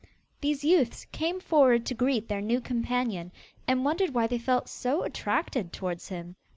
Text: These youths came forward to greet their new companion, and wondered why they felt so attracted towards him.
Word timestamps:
These 0.41 0.63
youths 0.63 1.05
came 1.11 1.39
forward 1.39 1.85
to 1.85 1.93
greet 1.93 2.27
their 2.27 2.41
new 2.41 2.59
companion, 2.59 3.31
and 3.67 3.85
wondered 3.85 4.15
why 4.15 4.25
they 4.25 4.39
felt 4.39 4.67
so 4.67 5.03
attracted 5.03 5.71
towards 5.71 6.07
him. 6.07 6.37